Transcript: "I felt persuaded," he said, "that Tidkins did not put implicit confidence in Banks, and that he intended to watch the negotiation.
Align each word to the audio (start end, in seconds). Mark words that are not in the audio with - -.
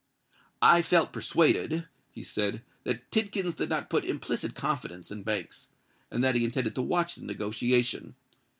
"I 0.63 0.81
felt 0.81 1.13
persuaded," 1.13 1.87
he 2.09 2.23
said, 2.23 2.63
"that 2.85 3.11
Tidkins 3.11 3.53
did 3.53 3.69
not 3.69 3.87
put 3.91 4.03
implicit 4.03 4.55
confidence 4.55 5.11
in 5.11 5.21
Banks, 5.21 5.69
and 6.09 6.23
that 6.23 6.33
he 6.33 6.43
intended 6.43 6.73
to 6.73 6.81
watch 6.81 7.13
the 7.13 7.23
negotiation. 7.23 8.15